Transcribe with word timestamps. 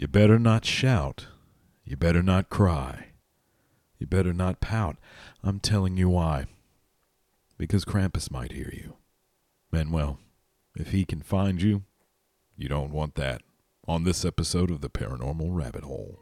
You 0.00 0.06
better 0.06 0.38
not 0.38 0.64
shout. 0.64 1.26
You 1.84 1.96
better 1.96 2.22
not 2.22 2.50
cry. 2.50 3.06
You 3.98 4.06
better 4.06 4.32
not 4.32 4.60
pout. 4.60 4.96
I'm 5.42 5.58
telling 5.58 5.96
you 5.96 6.08
why. 6.08 6.46
Because 7.58 7.84
Krampus 7.84 8.30
might 8.30 8.52
hear 8.52 8.70
you. 8.72 8.94
And 9.72 9.92
well, 9.92 10.20
if 10.76 10.92
he 10.92 11.04
can 11.04 11.20
find 11.20 11.60
you, 11.60 11.82
you 12.56 12.68
don't 12.68 12.92
want 12.92 13.16
that. 13.16 13.42
On 13.88 14.04
this 14.04 14.24
episode 14.24 14.70
of 14.70 14.82
The 14.82 14.88
Paranormal 14.88 15.48
Rabbit 15.50 15.82
Hole. 15.82 16.20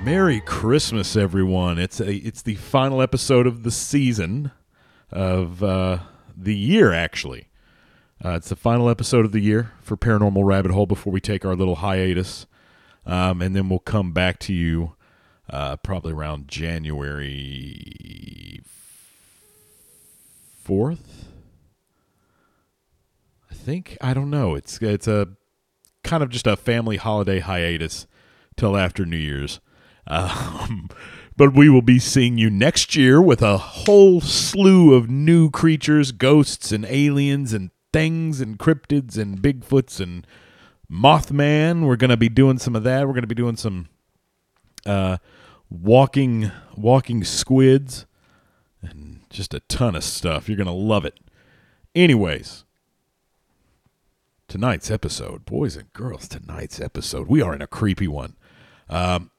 Merry 0.00 0.40
Christmas, 0.40 1.16
everyone! 1.16 1.78
It's 1.78 2.00
a 2.00 2.12
it's 2.12 2.42
the 2.42 2.56
final 2.56 3.00
episode 3.00 3.46
of 3.46 3.62
the 3.62 3.70
season 3.70 4.50
of 5.10 5.62
uh, 5.62 5.98
the 6.36 6.56
year. 6.56 6.92
Actually, 6.92 7.48
uh, 8.24 8.30
it's 8.30 8.48
the 8.48 8.56
final 8.56 8.88
episode 8.88 9.24
of 9.24 9.32
the 9.32 9.40
year 9.40 9.72
for 9.80 9.96
Paranormal 9.96 10.44
Rabbit 10.44 10.72
Hole 10.72 10.86
before 10.86 11.12
we 11.12 11.20
take 11.20 11.44
our 11.44 11.54
little 11.54 11.76
hiatus, 11.76 12.46
um, 13.06 13.40
and 13.40 13.54
then 13.54 13.68
we'll 13.68 13.78
come 13.78 14.12
back 14.12 14.38
to 14.40 14.52
you 14.52 14.96
uh, 15.48 15.76
probably 15.76 16.12
around 16.12 16.48
January 16.48 17.82
fourth. 20.62 21.28
I 23.50 23.54
think 23.54 23.96
I 24.00 24.14
don't 24.14 24.30
know. 24.30 24.54
It's 24.54 24.78
it's 24.82 25.06
a 25.06 25.28
kind 26.02 26.22
of 26.22 26.30
just 26.30 26.46
a 26.46 26.56
family 26.56 26.96
holiday 26.96 27.38
hiatus 27.40 28.06
till 28.56 28.76
after 28.76 29.04
New 29.04 29.16
Year's. 29.16 29.60
Um, 30.06 30.88
but 31.36 31.54
we 31.54 31.68
will 31.68 31.82
be 31.82 31.98
seeing 31.98 32.38
you 32.38 32.50
next 32.50 32.94
year 32.96 33.20
with 33.20 33.42
a 33.42 33.56
whole 33.58 34.20
slew 34.20 34.94
of 34.94 35.08
new 35.08 35.50
creatures, 35.50 36.12
ghosts 36.12 36.72
and 36.72 36.84
aliens 36.84 37.52
and 37.52 37.70
things 37.92 38.40
and 38.40 38.58
cryptids 38.58 39.16
and 39.16 39.40
Bigfoots 39.40 40.00
and 40.00 40.26
Mothman. 40.90 41.86
We're 41.86 41.96
going 41.96 42.10
to 42.10 42.16
be 42.16 42.28
doing 42.28 42.58
some 42.58 42.76
of 42.76 42.84
that. 42.84 43.06
We're 43.06 43.14
going 43.14 43.22
to 43.22 43.28
be 43.28 43.34
doing 43.34 43.56
some 43.56 43.88
uh, 44.84 45.18
walking 45.70 46.50
walking 46.76 47.24
squids 47.24 48.06
and 48.82 49.20
just 49.30 49.54
a 49.54 49.60
ton 49.60 49.94
of 49.94 50.04
stuff. 50.04 50.48
You're 50.48 50.56
going 50.56 50.66
to 50.66 50.72
love 50.72 51.04
it. 51.04 51.18
Anyways, 51.94 52.64
tonight's 54.48 54.90
episode, 54.90 55.44
boys 55.44 55.76
and 55.76 55.92
girls, 55.92 56.28
tonight's 56.28 56.80
episode, 56.80 57.28
we 57.28 57.42
are 57.42 57.54
in 57.54 57.62
a 57.62 57.66
creepy 57.66 58.08
one. 58.08 58.36
Um, 58.88 59.30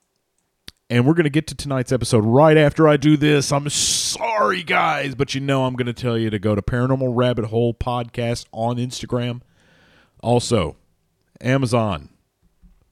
and 0.93 1.07
we're 1.07 1.15
going 1.15 1.23
to 1.23 1.29
get 1.31 1.47
to 1.47 1.55
tonight's 1.55 1.91
episode 1.91 2.23
right 2.23 2.55
after 2.55 2.87
I 2.87 2.97
do 2.97 3.17
this. 3.17 3.51
I'm 3.51 3.67
sorry, 3.67 4.61
guys, 4.61 5.15
but 5.15 5.33
you 5.33 5.41
know 5.41 5.65
I'm 5.65 5.73
going 5.73 5.87
to 5.87 5.93
tell 5.93 6.19
you 6.19 6.29
to 6.29 6.37
go 6.37 6.53
to 6.53 6.61
Paranormal 6.61 7.13
Rabbit 7.15 7.45
Hole 7.45 7.73
Podcast 7.73 8.45
on 8.51 8.75
Instagram. 8.77 9.41
Also, 10.21 10.75
Amazon, 11.41 12.09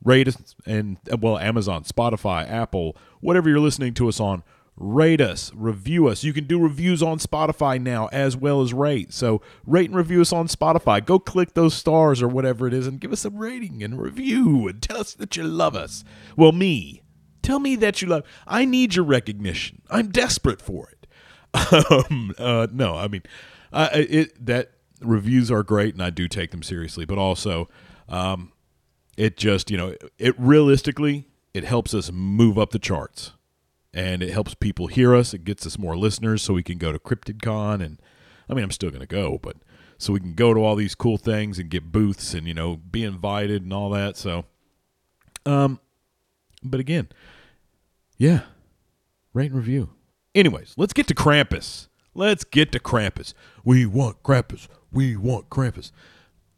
rate 0.03 0.27
us, 0.27 0.55
and 0.65 0.97
well, 1.19 1.37
Amazon, 1.37 1.83
Spotify, 1.83 2.49
Apple, 2.49 2.97
whatever 3.19 3.49
you're 3.49 3.59
listening 3.59 3.93
to 3.93 4.09
us 4.09 4.19
on, 4.19 4.41
rate 4.75 5.21
us, 5.21 5.51
review 5.53 6.07
us. 6.07 6.23
You 6.23 6.33
can 6.33 6.45
do 6.45 6.59
reviews 6.59 7.03
on 7.03 7.19
Spotify 7.19 7.79
now 7.79 8.09
as 8.11 8.35
well 8.35 8.63
as 8.63 8.73
rate. 8.73 9.13
So 9.13 9.43
rate 9.67 9.91
and 9.91 9.95
review 9.95 10.21
us 10.21 10.33
on 10.33 10.47
Spotify. 10.47 11.05
Go 11.05 11.19
click 11.19 11.53
those 11.53 11.75
stars 11.75 12.23
or 12.23 12.27
whatever 12.27 12.65
it 12.65 12.73
is 12.73 12.87
and 12.87 12.99
give 12.99 13.13
us 13.13 13.25
a 13.25 13.29
rating 13.29 13.83
and 13.83 14.01
review 14.01 14.67
and 14.67 14.81
tell 14.81 15.01
us 15.01 15.13
that 15.13 15.37
you 15.37 15.43
love 15.43 15.75
us. 15.75 16.03
Well, 16.35 16.51
me, 16.51 17.03
tell 17.41 17.59
me 17.59 17.75
that 17.77 18.01
you 18.01 18.07
love. 18.07 18.23
I 18.47 18.65
need 18.65 18.95
your 18.95 19.05
recognition. 19.05 19.81
I'm 19.89 20.09
desperate 20.09 20.61
for 20.61 20.89
it. 20.89 20.97
Um, 22.09 22.33
uh, 22.37 22.67
no, 22.71 22.95
I 22.95 23.09
mean, 23.09 23.23
uh, 23.73 23.89
it 23.93 24.45
that 24.45 24.71
reviews 25.01 25.51
are 25.51 25.63
great 25.63 25.93
and 25.93 26.01
I 26.01 26.09
do 26.09 26.29
take 26.29 26.51
them 26.51 26.63
seriously, 26.63 27.03
but 27.03 27.17
also, 27.17 27.67
um, 28.07 28.53
it 29.17 29.35
just 29.35 29.69
you 29.69 29.75
know 29.75 29.95
it 30.17 30.33
realistically 30.39 31.27
it 31.53 31.65
helps 31.65 31.93
us 31.93 32.09
move 32.11 32.57
up 32.57 32.71
the 32.71 32.79
charts 32.79 33.33
and 33.93 34.23
it 34.23 34.31
helps 34.31 34.53
people 34.53 34.87
hear 34.87 35.15
us. 35.15 35.33
It 35.33 35.43
gets 35.43 35.65
us 35.67 35.77
more 35.77 35.97
listeners, 35.97 36.41
so 36.41 36.53
we 36.53 36.63
can 36.63 36.77
go 36.77 36.91
to 36.91 36.99
CryptidCon, 36.99 37.83
and 37.83 38.01
I 38.49 38.53
mean, 38.53 38.63
I'm 38.63 38.71
still 38.71 38.89
going 38.89 39.01
to 39.01 39.07
go, 39.07 39.37
but 39.41 39.57
so 39.97 40.13
we 40.13 40.19
can 40.19 40.33
go 40.33 40.53
to 40.53 40.61
all 40.61 40.75
these 40.75 40.95
cool 40.95 41.17
things 41.17 41.59
and 41.59 41.69
get 41.69 41.91
booths 41.91 42.33
and 42.33 42.47
you 42.47 42.53
know 42.53 42.77
be 42.77 43.03
invited 43.03 43.63
and 43.63 43.73
all 43.73 43.89
that. 43.91 44.17
So, 44.17 44.45
um, 45.45 45.79
but 46.71 46.79
again, 46.79 47.09
yeah, 48.17 48.41
rate 49.33 49.51
and 49.51 49.55
review. 49.55 49.89
Anyways, 50.33 50.73
let's 50.77 50.93
get 50.93 51.07
to 51.07 51.15
Krampus. 51.15 51.87
Let's 52.13 52.43
get 52.43 52.71
to 52.71 52.79
Krampus. 52.79 53.33
We 53.63 53.85
want 53.85 54.23
Krampus. 54.23 54.67
We 54.91 55.15
want 55.15 55.49
Krampus. 55.49 55.91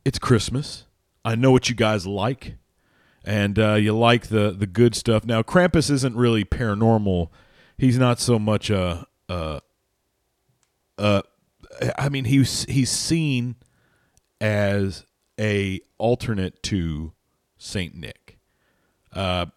It's 0.05 0.19
Christmas. 0.19 0.85
I 1.25 1.35
know 1.35 1.51
what 1.51 1.69
you 1.69 1.75
guys 1.75 2.05
like 2.05 2.55
and 3.23 3.57
uh, 3.57 3.75
you 3.75 3.97
like 3.97 4.27
the 4.27 4.51
the 4.51 4.67
good 4.67 4.95
stuff. 4.95 5.25
Now, 5.25 5.41
Krampus 5.41 5.89
isn't 5.89 6.15
really 6.15 6.43
paranormal. 6.43 7.29
He's 7.77 7.97
not 7.97 8.19
so 8.19 8.37
much 8.37 8.69
a, 8.69 9.07
I 11.97 12.09
mean, 12.09 12.25
he's 12.25 12.65
he's 12.65 12.89
seen 12.91 13.55
as 14.39 15.05
a 15.39 15.79
alternate 15.97 16.61
to 16.63 17.13
Saint 17.57 17.95
Nick. 17.95 18.37
Uh, 19.11 19.47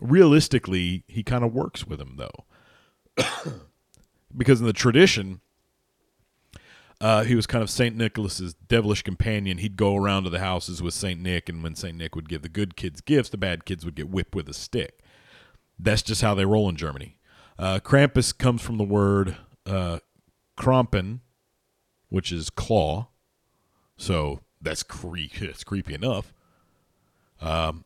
realistically, 0.00 1.04
he 1.06 1.22
kind 1.22 1.44
of 1.44 1.52
works 1.52 1.86
with 1.86 2.00
him 2.00 2.16
though, 2.16 2.44
because 4.36 4.60
in 4.60 4.66
the 4.66 4.72
tradition, 4.72 5.40
uh, 7.00 7.24
he 7.24 7.34
was 7.34 7.46
kind 7.46 7.62
of 7.62 7.70
Saint 7.70 7.96
Nicholas's 7.96 8.54
devilish 8.54 9.02
companion. 9.02 9.58
He'd 9.58 9.76
go 9.76 9.96
around 9.96 10.24
to 10.24 10.30
the 10.30 10.40
houses 10.40 10.82
with 10.82 10.92
Saint 10.92 11.20
Nick, 11.20 11.48
and 11.48 11.62
when 11.62 11.74
Saint 11.74 11.96
Nick 11.96 12.14
would 12.14 12.28
give 12.28 12.42
the 12.42 12.48
good 12.48 12.76
kids 12.76 13.00
gifts, 13.00 13.30
the 13.30 13.38
bad 13.38 13.64
kids 13.64 13.84
would 13.84 13.94
get 13.94 14.10
whipped 14.10 14.34
with 14.34 14.48
a 14.48 14.54
stick. 14.54 15.00
That's 15.78 16.02
just 16.02 16.20
how 16.20 16.34
they 16.34 16.44
roll 16.44 16.68
in 16.68 16.76
Germany. 16.76 17.16
Uh, 17.58 17.80
Krampus 17.80 18.36
comes 18.36 18.60
from 18.60 18.76
the 18.76 18.84
word 18.84 19.36
uh, 19.66 20.00
Krampen, 20.58 21.20
which 22.10 22.32
is 22.32 22.50
claw. 22.50 23.08
So 23.96 24.40
that's 24.60 24.82
creepy. 24.82 25.46
That's 25.46 25.64
creepy 25.64 25.94
enough. 25.94 26.34
Um, 27.40 27.84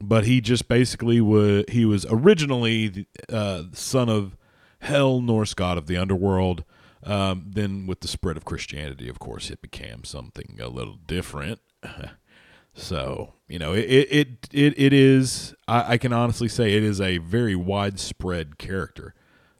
but 0.00 0.24
he 0.24 0.40
just 0.40 0.68
basically 0.68 1.20
was. 1.20 1.64
He 1.68 1.84
was 1.84 2.06
originally 2.08 2.88
the 2.88 3.06
uh, 3.28 3.64
son 3.72 4.08
of 4.08 4.36
Hel 4.80 5.20
Norse 5.20 5.54
god 5.54 5.78
of 5.78 5.86
the 5.86 5.96
underworld. 5.96 6.64
Um, 7.02 7.50
then, 7.54 7.86
with 7.86 8.00
the 8.00 8.08
spread 8.08 8.36
of 8.36 8.44
Christianity, 8.44 9.08
of 9.08 9.18
course, 9.18 9.50
it 9.50 9.62
became 9.62 10.04
something 10.04 10.58
a 10.60 10.68
little 10.68 10.98
different. 11.06 11.60
so, 12.74 13.34
you 13.48 13.58
know, 13.58 13.72
it 13.72 13.86
it 13.88 14.48
it, 14.52 14.74
it 14.78 14.92
is. 14.92 15.54
I, 15.66 15.94
I, 15.94 15.98
can 15.98 16.12
honestly 16.12 16.48
say 16.48 16.74
it 16.74 16.82
is 16.82 17.00
a 17.00 17.18
very 17.18 17.56
widespread 17.56 18.58
character, 18.58 19.14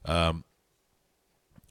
um, 0.05 0.43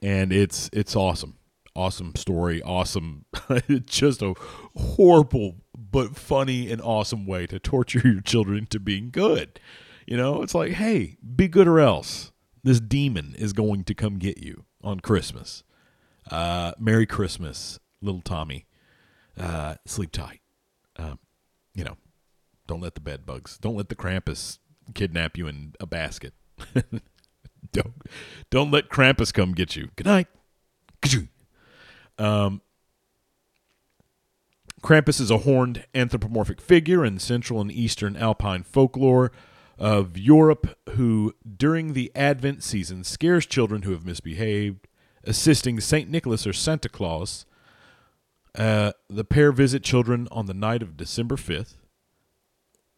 and 0.03 0.33
it's 0.33 0.71
it's 0.73 0.97
awesome, 0.97 1.39
awesome 1.77 2.17
story, 2.17 2.63
awesome. 2.63 3.27
just 3.87 4.23
a 4.23 4.35
horrible 4.75 5.57
but 5.91 6.17
funny 6.17 6.71
and 6.71 6.81
awesome 6.81 7.27
way 7.27 7.47
to 7.47 7.59
torture 7.59 8.01
your 8.05 8.21
children 8.21 8.59
into 8.59 8.79
being 8.81 9.11
good. 9.11 9.61
You 10.07 10.17
know, 10.17 10.43
it's 10.43 10.55
like, 10.55 10.73
hey, 10.73 11.17
be 11.37 11.49
good 11.49 11.69
or 11.69 11.81
else. 11.81 12.33
This 12.63 12.81
demon 12.81 13.35
is 13.39 13.53
going 13.53 13.85
to 13.85 13.95
come 13.95 14.19
get 14.19 14.39
you 14.39 14.65
on 14.83 15.01
Christmas. 15.01 15.63
Uh, 16.31 16.73
Merry 16.79 17.07
Christmas, 17.07 17.79
little 18.03 18.21
Tommy. 18.21 18.67
Uh, 19.39 19.77
sleep 19.87 20.13
tight. 20.13 20.41
Um, 20.97 21.19
you 21.75 21.85
know, 21.85 21.97
don't 22.67 22.81
let 22.81 22.95
the 22.95 23.01
bed 23.01 23.25
bugs, 23.25 23.59
don't 23.59 23.77
let 23.77 23.89
the 23.89 23.95
Krampus 23.95 24.59
kidnap 24.95 25.39
you 25.39 25.47
in 25.47 25.75
a 25.81 25.87
basket. 25.87 26.35
don't 27.73 27.95
don't 28.51 28.71
let 28.71 28.91
Krampus 28.91 29.33
come 29.33 29.53
get 29.53 29.77
you. 29.77 29.91
Good 29.97 30.07
night. 30.07 30.27
Um, 32.19 32.61
Krampus 34.83 35.21
is 35.21 35.31
a 35.31 35.39
horned 35.39 35.85
anthropomorphic 35.95 36.61
figure 36.61 37.05
in 37.05 37.19
Central 37.19 37.61
and 37.61 37.71
Eastern 37.71 38.17
Alpine 38.17 38.63
folklore 38.63 39.31
of 39.79 40.17
Europe 40.17 40.77
who, 40.91 41.35
during 41.57 41.93
the 41.93 42.11
Advent 42.15 42.63
season, 42.63 43.05
scares 43.05 43.47
children 43.47 43.83
who 43.83 43.93
have 43.93 44.07
misbehaved, 44.07 44.89
assisting 45.25 45.81
St. 45.81 46.09
Nicholas 46.09 46.47
or 46.47 46.53
Santa 46.53 46.89
Claus. 46.89 47.45
Uh, 48.55 48.93
the 49.09 49.25
pair 49.25 49.53
visit 49.53 49.85
children 49.85 50.27
on 50.33 50.47
the 50.47 50.55
night 50.55 50.83
of 50.83 50.97
December 50.97 51.37
5th, 51.37 51.75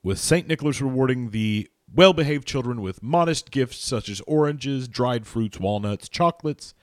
with 0.03 0.19
St. 0.19 0.49
Nicholas 0.49 0.81
rewarding 0.81 1.31
the 1.31 1.69
well 1.93 2.13
behaved 2.13 2.47
children 2.47 2.81
with 2.81 3.03
modest 3.03 3.51
gifts 3.51 3.79
such 3.79 4.09
as 4.09 4.23
oranges, 4.23 4.89
dried 4.89 5.27
fruits, 5.27 5.61
walnuts, 5.61 6.09
chocolates, 6.09 6.75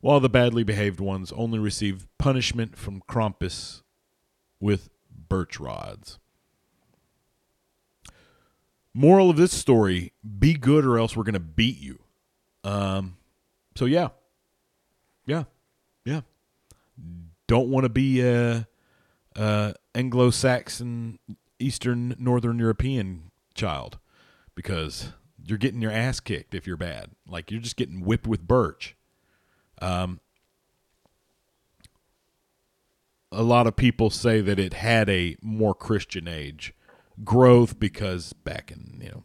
while 0.00 0.20
the 0.20 0.28
badly 0.28 0.62
behaved 0.62 1.00
ones 1.00 1.32
only 1.32 1.58
receive 1.58 2.06
punishment 2.18 2.76
from 2.76 3.02
Krampus 3.08 3.82
with 4.60 4.88
birch 5.28 5.58
rods. 5.60 6.18
Moral 8.94 9.28
of 9.30 9.36
this 9.36 9.52
story 9.52 10.12
be 10.38 10.54
good 10.54 10.84
or 10.86 10.98
else 10.98 11.16
we're 11.16 11.24
going 11.24 11.34
to 11.34 11.40
beat 11.40 11.78
you. 11.78 11.98
Um, 12.64 13.16
so, 13.74 13.84
yeah. 13.84 14.08
Yeah. 15.26 15.44
Yeah. 16.04 16.22
Don't 17.46 17.68
want 17.68 17.84
to 17.84 17.90
be 17.90 18.22
a, 18.22 18.66
a 19.36 19.74
Anglo 19.94 20.30
Saxon, 20.30 21.18
Eastern, 21.58 22.16
Northern 22.18 22.58
European 22.58 23.30
child 23.54 23.98
because 24.54 25.12
you're 25.44 25.58
getting 25.58 25.80
your 25.80 25.92
ass 25.92 26.18
kicked 26.20 26.54
if 26.54 26.66
you're 26.66 26.76
bad. 26.76 27.10
Like 27.28 27.50
you're 27.50 27.60
just 27.60 27.76
getting 27.76 28.00
whipped 28.04 28.26
with 28.26 28.46
birch. 28.46 28.96
Um, 29.80 30.20
a 33.32 33.42
lot 33.42 33.66
of 33.66 33.76
people 33.76 34.10
say 34.10 34.40
that 34.40 34.58
it 34.58 34.74
had 34.74 35.08
a 35.08 35.36
more 35.42 35.74
Christian 35.74 36.28
age 36.28 36.72
growth 37.24 37.78
because 37.78 38.32
back 38.32 38.70
in 38.70 39.00
you 39.02 39.08
know 39.08 39.24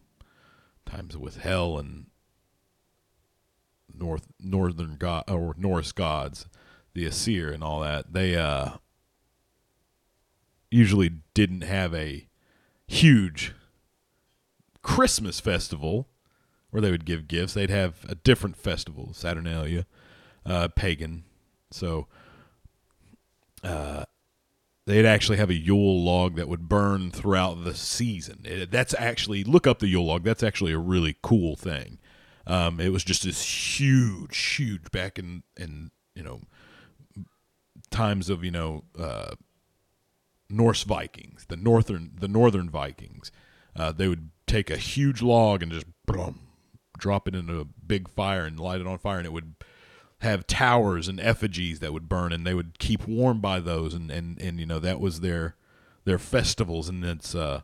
times 0.86 1.18
with 1.18 1.38
hell 1.38 1.77
and 1.77 2.07
north 3.94 4.27
northern 4.39 4.95
god 4.98 5.24
or 5.30 5.56
Norse 5.57 5.92
gods, 5.92 6.48
the 6.94 7.06
Aesir 7.06 7.51
and 7.51 7.63
all 7.63 7.81
that, 7.81 8.13
they 8.13 8.36
uh 8.36 8.71
usually 10.69 11.12
didn't 11.33 11.62
have 11.62 11.94
a 11.94 12.27
huge 12.88 13.53
Christmas 14.81 15.39
festival 15.39 16.07
where 16.69 16.81
they 16.81 16.92
would 16.92 17.06
give 17.06 17.27
gifts. 17.27 17.53
They'd 17.53 17.69
have 17.69 18.06
a 18.07 18.15
different 18.15 18.56
festival, 18.56 19.13
Saturnalia, 19.13 19.86
uh, 20.45 20.69
pagan. 20.69 21.24
So 21.69 22.07
uh, 23.63 24.04
they'd 24.86 25.06
actually 25.06 25.38
have 25.38 25.50
a 25.50 25.56
Yule 25.56 26.04
log 26.04 26.36
that 26.36 26.48
would 26.48 26.68
burn 26.68 27.12
throughout 27.12 27.63
the 27.63 27.75
season. 27.75 28.42
It, 28.44 28.72
that's 28.72 28.94
actually 28.98 29.44
look 29.44 29.68
up 29.68 29.80
the 29.80 29.88
Yule 29.88 30.06
log. 30.06 30.24
That's 30.24 30.44
actually 30.44 30.74
a 30.74 30.78
really 30.78 31.18
cool 31.22 31.56
thing. 31.56 32.00
Um, 32.48 32.80
it 32.80 32.90
was 32.90 33.04
just 33.04 33.24
this 33.24 33.80
huge, 33.80 34.38
huge 34.38 34.92
back 34.92 35.19
in 35.19 35.44
in 35.58 35.92
you 36.16 36.24
know 36.24 36.42
times 37.90 38.30
of 38.30 38.44
you 38.44 38.52
know 38.52 38.84
uh, 38.98 39.36
Norse 40.50 40.84
Vikings, 40.84 41.46
the 41.48 41.58
northern 41.58 42.12
the 42.19 42.28
northern 42.28 42.69
Vikings. 42.69 43.31
Uh, 43.75 43.92
they 43.92 44.08
would 44.08 44.31
take 44.48 44.69
a 44.69 44.78
huge 44.78 45.22
log 45.22 45.63
and 45.63 45.72
just 45.72 45.86
boom, 46.06 46.42
drop 46.98 47.28
it 47.28 47.36
into 47.36 47.60
a 47.60 47.66
big 47.66 48.10
fire 48.10 48.44
and 48.46 48.60
light 48.60 48.81
it 48.81 48.88
on 48.88 48.98
fire, 48.98 49.18
and 49.18 49.25
it 49.25 49.31
would 49.31 49.56
have 50.22 50.48
towers 50.48 51.08
and 51.08 51.20
effigies 51.20 51.80
that 51.80 51.94
would 51.94 52.08
burn, 52.08 52.32
and 52.32 52.46
they 52.46 52.54
would 52.54 52.80
keep 52.80 53.08
warm 53.08 53.42
by 53.42 53.60
those, 53.60 53.94
and 53.94 54.10
and 54.12 54.40
and 54.42 54.60
you 54.60 54.66
know 54.66 54.80
that 54.80 55.00
was 55.00 55.20
their 55.20 55.56
their 56.06 56.20
festivals, 56.20 56.90
and 56.90 57.04
it's 57.04 57.36
uh. 57.36 57.62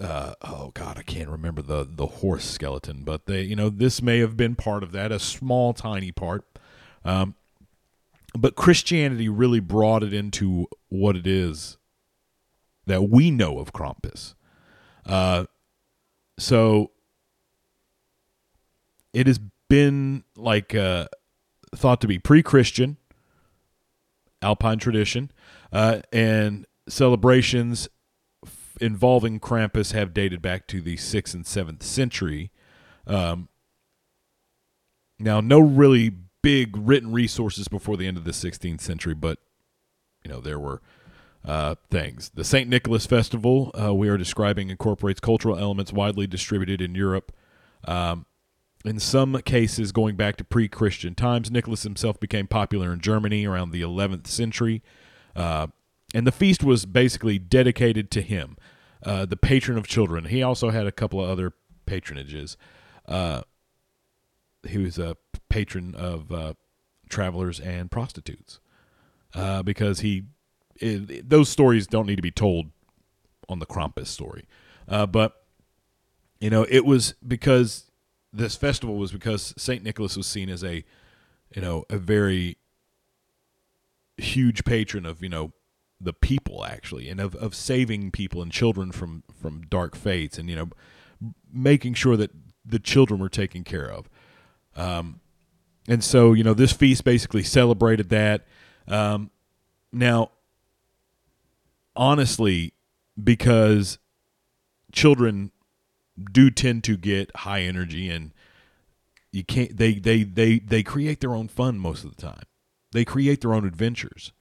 Uh, 0.00 0.34
oh 0.40 0.72
God, 0.74 0.98
I 0.98 1.02
can't 1.02 1.28
remember 1.28 1.60
the 1.62 1.86
the 1.88 2.06
horse 2.06 2.46
skeleton, 2.46 3.04
but 3.04 3.26
they, 3.26 3.42
you 3.42 3.54
know, 3.54 3.68
this 3.68 4.00
may 4.02 4.18
have 4.18 4.36
been 4.36 4.56
part 4.56 4.82
of 4.82 4.90
that, 4.92 5.12
a 5.12 5.18
small, 5.18 5.74
tiny 5.74 6.10
part. 6.10 6.44
Um, 7.04 7.36
but 8.36 8.56
Christianity 8.56 9.28
really 9.28 9.60
brought 9.60 10.02
it 10.02 10.12
into 10.12 10.66
what 10.88 11.14
it 11.14 11.26
is 11.26 11.76
that 12.86 13.10
we 13.10 13.30
know 13.30 13.58
of 13.58 13.72
Krampus. 13.72 14.34
Uh, 15.06 15.44
so 16.38 16.90
it 19.12 19.26
has 19.26 19.38
been 19.68 20.24
like 20.36 20.74
uh, 20.74 21.06
thought 21.74 22.00
to 22.00 22.06
be 22.06 22.18
pre-Christian, 22.18 22.96
Alpine 24.40 24.78
tradition, 24.78 25.30
uh, 25.72 26.00
and 26.12 26.66
celebrations 26.88 27.88
f- 28.44 28.76
involving 28.80 29.40
Krampus 29.40 29.92
have 29.92 30.12
dated 30.12 30.42
back 30.42 30.66
to 30.68 30.80
the 30.80 30.96
sixth 30.96 31.34
and 31.34 31.46
seventh 31.46 31.82
century. 31.82 32.50
Um, 33.06 33.48
now, 35.18 35.40
no 35.40 35.60
really 35.60 36.12
big 36.42 36.76
written 36.76 37.12
resources 37.12 37.68
before 37.68 37.96
the 37.96 38.06
end 38.06 38.16
of 38.16 38.24
the 38.24 38.32
16th 38.32 38.80
century, 38.80 39.14
but 39.14 39.38
you 40.24 40.30
know 40.30 40.40
there 40.40 40.58
were 40.58 40.82
uh, 41.44 41.76
things. 41.90 42.30
The 42.34 42.44
St. 42.44 42.68
Nicholas 42.68 43.06
Festival 43.06 43.70
uh, 43.80 43.94
we 43.94 44.08
are 44.08 44.18
describing 44.18 44.70
incorporates 44.70 45.20
cultural 45.20 45.58
elements 45.58 45.92
widely 45.92 46.26
distributed 46.26 46.80
in 46.80 46.94
Europe. 46.94 47.32
Um, 47.84 48.26
in 48.84 48.98
some 48.98 49.40
cases, 49.42 49.92
going 49.92 50.16
back 50.16 50.36
to 50.36 50.44
pre 50.44 50.68
Christian 50.68 51.14
times, 51.14 51.50
Nicholas 51.50 51.82
himself 51.82 52.18
became 52.18 52.46
popular 52.46 52.92
in 52.92 53.00
Germany 53.00 53.46
around 53.46 53.70
the 53.70 53.82
11th 53.82 54.26
century. 54.26 54.82
Uh, 55.36 55.68
and 56.14 56.26
the 56.26 56.32
feast 56.32 56.62
was 56.62 56.84
basically 56.84 57.38
dedicated 57.38 58.10
to 58.10 58.22
him, 58.22 58.56
uh, 59.04 59.24
the 59.24 59.36
patron 59.36 59.78
of 59.78 59.86
children. 59.86 60.26
He 60.26 60.42
also 60.42 60.70
had 60.70 60.86
a 60.86 60.92
couple 60.92 61.22
of 61.22 61.30
other 61.30 61.52
patronages. 61.86 62.56
Uh, 63.06 63.42
he 64.66 64.78
was 64.78 64.98
a 64.98 65.16
patron 65.48 65.94
of 65.94 66.30
uh, 66.32 66.54
travelers 67.08 67.60
and 67.60 67.90
prostitutes 67.90 68.60
uh, 69.34 69.62
because 69.62 70.00
he 70.00 70.24
it, 70.76 71.28
those 71.28 71.48
stories 71.48 71.86
don't 71.86 72.06
need 72.06 72.16
to 72.16 72.22
be 72.22 72.30
told 72.30 72.70
on 73.48 73.58
the 73.58 73.66
Krampus 73.66 74.06
story. 74.06 74.46
Uh, 74.88 75.06
but 75.06 75.44
you 76.40 76.50
know, 76.50 76.66
it 76.68 76.84
was 76.84 77.14
because 77.26 77.91
this 78.32 78.56
festival 78.56 78.96
was 78.96 79.12
because 79.12 79.54
Saint 79.56 79.84
Nicholas 79.84 80.16
was 80.16 80.26
seen 80.26 80.48
as 80.48 80.64
a 80.64 80.84
you 81.54 81.60
know 81.60 81.84
a 81.90 81.98
very 81.98 82.56
huge 84.16 84.64
patron 84.64 85.04
of 85.04 85.22
you 85.22 85.28
know 85.28 85.52
the 86.00 86.12
people 86.12 86.64
actually 86.64 87.08
and 87.08 87.20
of, 87.20 87.34
of 87.36 87.54
saving 87.54 88.10
people 88.10 88.42
and 88.42 88.50
children 88.50 88.90
from 88.90 89.22
from 89.32 89.62
dark 89.68 89.94
fates 89.94 90.38
and 90.38 90.48
you 90.48 90.56
know 90.56 90.68
making 91.52 91.94
sure 91.94 92.16
that 92.16 92.30
the 92.64 92.78
children 92.78 93.20
were 93.20 93.28
taken 93.28 93.64
care 93.64 93.90
of. 93.90 94.08
Um, 94.76 95.20
and 95.88 96.02
so 96.02 96.32
you 96.32 96.42
know 96.42 96.54
this 96.54 96.72
feast 96.72 97.04
basically 97.04 97.42
celebrated 97.42 98.08
that. 98.08 98.46
Um, 98.88 99.30
now 99.92 100.30
honestly 101.94 102.72
because 103.22 103.98
children 104.92 105.52
do 106.32 106.50
tend 106.50 106.84
to 106.84 106.96
get 106.96 107.34
high 107.36 107.62
energy 107.62 108.08
and 108.08 108.32
you 109.30 109.44
can't 109.44 109.76
they 109.76 109.94
they 109.94 110.24
they 110.24 110.58
they 110.58 110.82
create 110.82 111.20
their 111.20 111.34
own 111.34 111.48
fun 111.48 111.78
most 111.78 112.04
of 112.04 112.14
the 112.14 112.20
time. 112.20 112.44
They 112.92 113.04
create 113.04 113.40
their 113.40 113.54
own 113.54 113.66
adventures. 113.66 114.32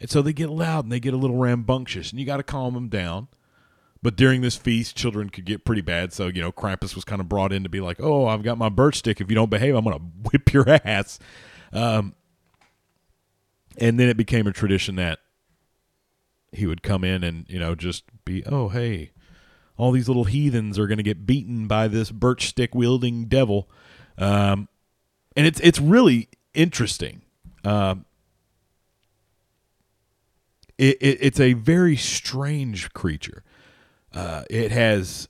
And 0.00 0.10
so 0.10 0.22
they 0.22 0.32
get 0.32 0.50
loud 0.50 0.84
and 0.84 0.92
they 0.92 0.98
get 0.98 1.14
a 1.14 1.18
little 1.18 1.36
rambunctious 1.36 2.10
and 2.10 2.18
you 2.18 2.26
got 2.26 2.38
to 2.38 2.42
calm 2.42 2.74
them 2.74 2.88
down. 2.88 3.28
But 4.02 4.16
during 4.16 4.40
this 4.40 4.56
feast 4.56 4.96
children 4.96 5.28
could 5.28 5.44
get 5.44 5.64
pretty 5.64 5.82
bad. 5.82 6.12
So 6.12 6.26
you 6.26 6.40
know 6.40 6.50
krampus 6.50 6.94
was 6.94 7.04
kind 7.04 7.20
of 7.20 7.28
brought 7.28 7.52
in 7.52 7.62
to 7.62 7.68
be 7.68 7.80
like 7.80 8.00
oh 8.00 8.26
i've 8.26 8.42
got 8.42 8.58
my 8.58 8.68
birch 8.68 8.96
stick. 8.96 9.20
If 9.20 9.30
you 9.30 9.36
don't 9.36 9.50
behave 9.50 9.74
i'm 9.76 9.84
going 9.84 9.98
to 9.98 10.30
whip 10.30 10.52
your 10.52 10.68
ass. 10.68 11.18
Um, 11.72 12.14
and 13.78 14.00
then 14.00 14.08
it 14.08 14.16
became 14.16 14.48
a 14.48 14.52
tradition 14.52 14.96
that 14.96 15.20
he 16.52 16.66
would 16.66 16.82
come 16.82 17.04
in 17.04 17.22
and 17.22 17.46
you 17.48 17.58
know 17.58 17.74
just 17.74 18.04
be 18.24 18.44
oh 18.46 18.68
hey 18.68 19.12
all 19.80 19.92
these 19.92 20.08
little 20.08 20.24
heathens 20.24 20.78
are 20.78 20.86
going 20.86 20.98
to 20.98 21.02
get 21.02 21.26
beaten 21.26 21.66
by 21.66 21.88
this 21.88 22.10
birch 22.10 22.48
stick 22.48 22.74
wielding 22.74 23.24
devil. 23.24 23.68
Um, 24.18 24.68
and 25.36 25.46
it's 25.46 25.60
it's 25.60 25.80
really 25.80 26.28
interesting. 26.54 27.22
Um, 27.64 28.04
it, 30.76 30.98
it, 31.00 31.18
it's 31.20 31.40
a 31.40 31.54
very 31.54 31.96
strange 31.96 32.92
creature. 32.92 33.42
Uh, 34.12 34.42
it 34.50 34.70
has 34.72 35.28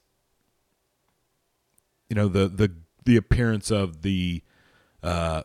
you 2.08 2.16
know 2.16 2.28
the 2.28 2.48
the 2.48 2.72
the 3.04 3.16
appearance 3.16 3.70
of 3.70 4.02
the 4.02 4.42
uh, 5.02 5.42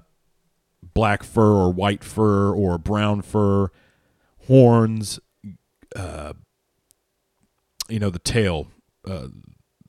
black 0.93 1.23
fur 1.23 1.53
or 1.53 1.71
white 1.71 2.03
fur 2.03 2.53
or 2.53 2.77
brown 2.77 3.21
fur 3.21 3.69
horns 4.47 5.19
uh, 5.95 6.33
you 7.87 7.99
know, 7.99 8.09
the 8.09 8.19
tail, 8.19 8.67
uh, 9.07 9.27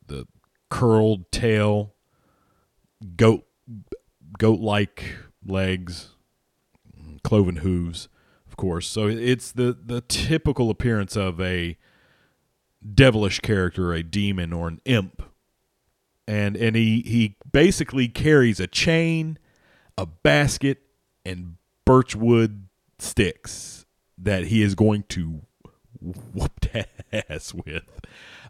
the 0.06 0.26
curled 0.70 1.30
tail, 1.32 1.94
goat 3.16 3.44
goat 4.38 4.60
like 4.60 5.16
legs, 5.44 6.10
cloven 7.22 7.56
hooves, 7.56 8.08
of 8.48 8.56
course. 8.56 8.86
So 8.86 9.08
it's 9.08 9.52
the 9.52 9.76
the 9.84 10.00
typical 10.02 10.70
appearance 10.70 11.16
of 11.16 11.40
a 11.40 11.76
devilish 12.94 13.40
character, 13.40 13.92
a 13.92 14.02
demon 14.02 14.52
or 14.52 14.68
an 14.68 14.80
imp. 14.84 15.22
And 16.28 16.56
and 16.56 16.74
he 16.74 17.02
he 17.06 17.36
basically 17.52 18.08
carries 18.08 18.58
a 18.58 18.66
chain, 18.66 19.38
a 19.96 20.06
basket, 20.06 20.82
and 21.24 21.56
birchwood 21.84 22.68
sticks 22.98 23.86
that 24.18 24.44
he 24.44 24.62
is 24.62 24.74
going 24.74 25.04
to 25.10 25.42
whooped 26.00 26.68
ass 27.12 27.54
with. 27.54 27.84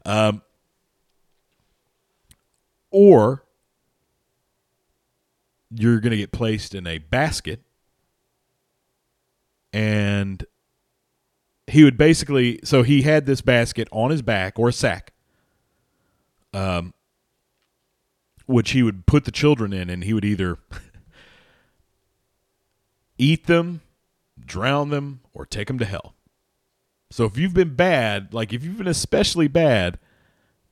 Um, 0.05 0.43
or 2.97 3.45
you're 5.71 6.01
going 6.01 6.13
to 6.13 6.17
get 6.17 6.33
placed 6.33 6.75
in 6.75 6.87
a 6.87 6.97
basket 6.97 7.61
and 9.71 10.47
he 11.67 11.85
would 11.85 11.99
basically 11.99 12.59
so 12.65 12.83
he 12.83 13.03
had 13.03 13.27
this 13.27 13.43
basket 13.43 13.87
on 13.93 14.11
his 14.11 14.23
back 14.23 14.59
or 14.59 14.71
a 14.71 14.73
sack 14.73 15.13
um 16.55 16.95
which 18.47 18.71
he 18.71 18.83
would 18.83 19.05
put 19.05 19.27
the 19.27 19.31
children 19.31 19.75
in 19.75 19.91
and 19.91 20.05
he 20.05 20.15
would 20.15 20.25
either 20.25 20.57
eat 23.19 23.47
them 23.47 23.83
drown 24.43 24.89
them 24.89 25.21
or 25.35 25.45
take 25.45 25.67
them 25.67 25.79
to 25.79 25.85
hell. 25.85 26.15
So 27.11 27.25
if 27.25 27.37
you've 27.37 27.53
been 27.53 27.75
bad 27.75 28.33
like 28.33 28.55
if 28.55 28.65
you've 28.65 28.79
been 28.79 28.87
especially 28.87 29.49
bad 29.49 29.99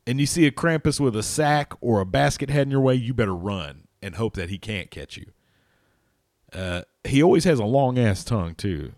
and 0.06 0.20
you 0.20 0.26
see 0.26 0.46
a 0.46 0.52
krampus 0.52 1.00
with 1.00 1.16
a 1.16 1.23
sack 1.23 1.73
or 1.80 2.00
a 2.00 2.06
basket 2.06 2.50
heading 2.50 2.70
your 2.70 2.80
way 2.80 2.94
you 2.94 3.14
better 3.14 3.34
run 3.34 3.88
and 4.02 4.16
hope 4.16 4.34
that 4.34 4.50
he 4.50 4.58
can't 4.58 4.90
catch 4.90 5.16
you 5.16 5.26
uh, 6.52 6.82
he 7.04 7.23
always 7.23 7.44
has 7.44 7.58
a 7.58 7.64
long 7.64 7.99
ass 7.99 8.25
tongue 8.25 8.54
too 8.54 8.92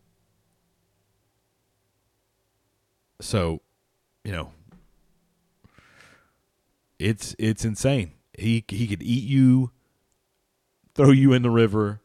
So, 3.21 3.63
you 4.25 4.33
know, 4.33 4.51
it's 6.99 7.35
it's 7.39 7.65
insane. 7.65 8.13
He 8.39 8.65
he 8.69 8.87
could 8.87 9.03
eat 9.03 9.25
you, 9.25 9.71
throw 10.95 11.11
you 11.11 11.33
in 11.33 11.43
the 11.43 11.51
river, 11.51 12.01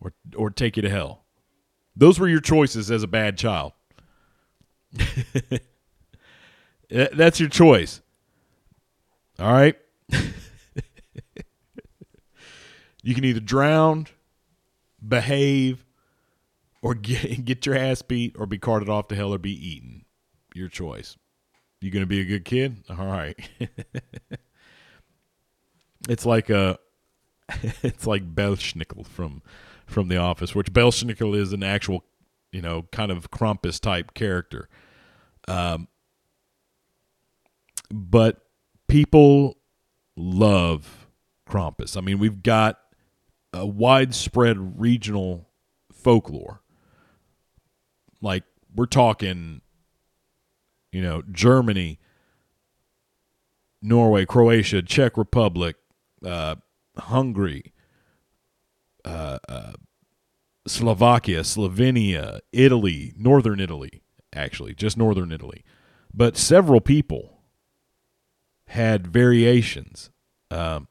or 0.00 0.12
or 0.36 0.50
take 0.50 0.76
you 0.76 0.82
to 0.82 0.90
hell. 0.90 1.24
Those 1.94 2.18
were 2.18 2.28
your 2.28 2.40
choices 2.40 2.90
as 2.90 3.02
a 3.02 3.08
bad 3.08 3.36
child. 3.36 3.72
That's 6.90 7.40
your 7.40 7.48
choice. 7.50 8.00
All 9.38 9.52
right. 9.52 9.76
you 13.02 13.14
can 13.14 13.24
either 13.24 13.40
drown, 13.40 14.06
behave, 15.06 15.84
or 16.82 16.94
get, 16.94 17.44
get 17.46 17.66
your 17.66 17.76
ass 17.76 18.02
beat, 18.02 18.36
or 18.38 18.46
be 18.46 18.58
carted 18.58 18.88
off 18.88 19.08
to 19.08 19.14
hell, 19.14 19.32
or 19.32 19.38
be 19.38 19.52
eaten 19.52 20.04
your 20.54 20.68
choice. 20.68 21.16
You 21.80 21.90
going 21.90 22.02
to 22.02 22.06
be 22.06 22.20
a 22.20 22.24
good 22.24 22.44
kid? 22.44 22.82
All 22.90 23.06
right. 23.06 23.38
it's 26.08 26.26
like 26.26 26.50
a 26.50 26.78
it's 27.82 28.06
like 28.06 28.34
Belsnickel 28.34 29.06
from 29.06 29.42
from 29.86 30.08
The 30.08 30.16
Office, 30.16 30.54
which 30.54 30.72
Belsnickel 30.72 31.36
is 31.36 31.52
an 31.52 31.62
actual, 31.62 32.04
you 32.52 32.60
know, 32.60 32.86
kind 32.92 33.10
of 33.10 33.30
Krampus 33.30 33.80
type 33.80 34.12
character. 34.14 34.68
Um, 35.46 35.88
but 37.90 38.42
people 38.88 39.56
love 40.16 41.08
Krampus. 41.48 41.96
I 41.96 42.00
mean, 42.00 42.18
we've 42.18 42.42
got 42.42 42.78
a 43.52 43.66
widespread 43.66 44.80
regional 44.80 45.48
folklore. 45.92 46.62
Like 48.20 48.44
we're 48.74 48.86
talking 48.86 49.62
you 50.92 51.02
know, 51.02 51.22
Germany, 51.30 51.98
Norway, 53.82 54.24
Croatia, 54.24 54.82
Czech 54.82 55.16
Republic, 55.16 55.76
uh, 56.24 56.56
Hungary, 56.96 57.72
uh, 59.04 59.38
uh, 59.48 59.72
Slovakia, 60.66 61.40
Slovenia, 61.40 62.40
Italy, 62.52 63.12
Northern 63.16 63.60
Italy, 63.60 64.02
actually, 64.34 64.74
just 64.74 64.96
Northern 64.96 65.32
Italy. 65.32 65.64
But 66.12 66.36
several 66.36 66.80
people 66.80 67.37
had 68.68 69.06
variations, 69.06 70.10
um, 70.50 70.88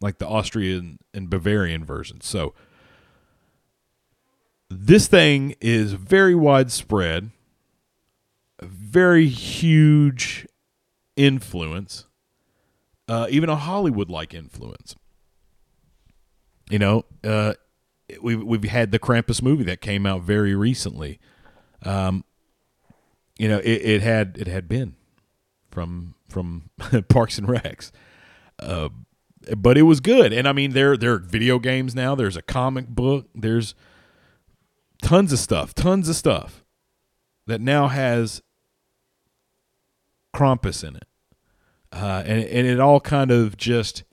like 0.00 0.18
the 0.18 0.26
Austrian 0.26 0.98
and 1.12 1.28
Bavarian 1.28 1.84
versions. 1.84 2.26
So 2.26 2.54
this 4.68 5.08
thing 5.08 5.54
is 5.60 5.92
very 5.94 6.34
widespread 6.34 7.30
very 8.62 9.26
huge 9.26 10.46
influence, 11.16 12.06
uh, 13.08 13.26
even 13.30 13.48
a 13.48 13.56
Hollywood 13.56 14.10
like 14.10 14.34
influence. 14.34 14.94
You 16.70 16.78
know, 16.78 17.04
uh, 17.24 17.54
we've 18.22 18.42
we've 18.42 18.64
had 18.64 18.92
the 18.92 18.98
Krampus 18.98 19.42
movie 19.42 19.64
that 19.64 19.80
came 19.80 20.06
out 20.06 20.22
very 20.22 20.54
recently. 20.54 21.18
Um, 21.82 22.24
you 23.38 23.48
know, 23.48 23.58
it, 23.58 23.82
it 23.82 24.02
had 24.02 24.36
it 24.38 24.46
had 24.46 24.68
been 24.68 24.94
from 25.70 26.14
from 26.28 26.70
Parks 27.08 27.38
and 27.38 27.46
Recs, 27.46 27.90
uh, 28.58 28.88
but 29.56 29.78
it 29.78 29.82
was 29.82 30.00
good. 30.00 30.32
And 30.32 30.46
I 30.46 30.52
mean, 30.52 30.72
there 30.72 30.96
there 30.96 31.14
are 31.14 31.18
video 31.18 31.58
games 31.58 31.94
now. 31.94 32.14
There's 32.14 32.36
a 32.36 32.42
comic 32.42 32.88
book. 32.88 33.28
There's 33.34 33.74
tons 35.02 35.32
of 35.32 35.38
stuff, 35.38 35.74
tons 35.74 36.08
of 36.08 36.16
stuff 36.16 36.64
that 37.46 37.60
now 37.60 37.88
has 37.88 38.42
Krampus 40.34 40.86
in 40.86 40.96
it. 40.96 41.06
Uh, 41.92 42.22
and, 42.24 42.44
and 42.44 42.66
it 42.66 42.78
all 42.78 43.00
kind 43.00 43.30
of 43.30 43.56
just 43.56 44.04